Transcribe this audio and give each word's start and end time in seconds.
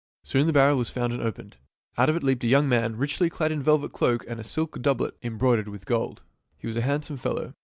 Soon 0.23 0.47
the 0.47 0.51
barrel 0.51 0.79
was 0.79 0.89
found 0.89 1.13
and 1.13 1.21
opened. 1.21 1.57
Out 1.95 2.09
of 2.09 2.15
it 2.15 2.23
leaped 2.23 2.43
a 2.43 2.47
young 2.47 2.67
man, 2.67 2.95
richly 2.97 3.29
clad 3.29 3.51
in 3.51 3.59
a 3.59 3.63
velvet 3.63 3.93
cloak 3.93 4.25
and 4.27 4.39
a 4.39 4.43
silk 4.43 4.81
doublet 4.81 5.13
embroidered 5.21 5.67
with 5.67 5.85
gold. 5.85 6.23
He 6.57 6.65
was 6.65 6.75
a 6.75 6.81
handsome 6.81 7.17
fellow. 7.17 7.53